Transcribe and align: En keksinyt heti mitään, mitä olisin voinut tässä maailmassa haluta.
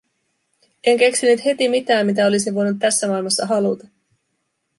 En 0.83 0.97
keksinyt 0.97 1.43
heti 1.45 1.69
mitään, 1.69 2.05
mitä 2.05 2.25
olisin 2.25 2.55
voinut 2.55 2.79
tässä 2.79 3.07
maailmassa 3.07 3.45
haluta. 3.45 3.87